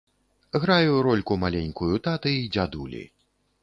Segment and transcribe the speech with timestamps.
[0.63, 3.09] Граю рольку маленькую таты і дзядулі.